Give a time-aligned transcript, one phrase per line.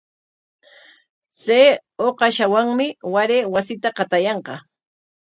[1.41, 1.67] Chay
[2.07, 4.55] uqashawanmi waray wasita qatayanqa.